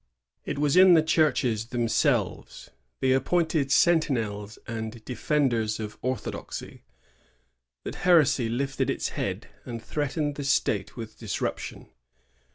It 0.45 0.57
was 0.57 0.75
in 0.75 0.95
the 0.95 1.03
churches 1.03 1.67
themselves, 1.67 2.71
the 3.01 3.13
appointed 3.13 3.71
sentinels 3.71 4.57
and 4.67 5.05
defenders 5.05 5.79
of 5.79 5.99
orthodoxy, 6.01 6.81
that 7.85 7.93
heresy 8.01 8.49
lifted 8.49 8.89
its 8.89 9.09
head 9.09 9.47
and 9.63 9.79
threatened 9.79 10.37
the 10.37 10.43
State 10.43 10.97
with 10.97 11.19
disrup 11.19 11.59
tion. 11.59 11.85